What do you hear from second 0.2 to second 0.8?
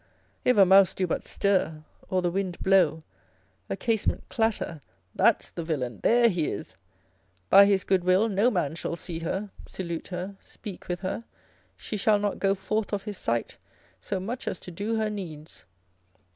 If a